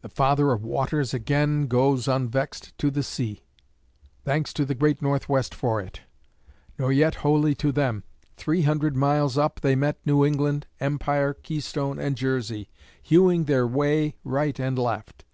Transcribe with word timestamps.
The 0.00 0.08
Father 0.08 0.50
of 0.52 0.64
Waters 0.64 1.12
again 1.12 1.66
goes 1.66 2.08
unvexed 2.08 2.72
to 2.78 2.90
the 2.90 3.02
sea. 3.02 3.44
Thanks 4.24 4.54
to 4.54 4.64
the 4.64 4.74
great 4.74 5.02
Northwest 5.02 5.54
for 5.54 5.78
it; 5.78 6.00
nor 6.78 6.90
yet 6.90 7.16
wholly 7.16 7.54
to 7.56 7.70
them. 7.70 8.02
Three 8.38 8.62
hundred 8.62 8.96
miles 8.96 9.36
up 9.36 9.60
they 9.60 9.76
met 9.76 10.00
New 10.06 10.24
England, 10.24 10.66
Empire, 10.80 11.34
Keystone, 11.34 11.98
and 11.98 12.16
Jersey, 12.16 12.70
hewing 13.02 13.44
their 13.44 13.66
way 13.66 14.16
right 14.24 14.58
and 14.58 14.78
left. 14.78 15.26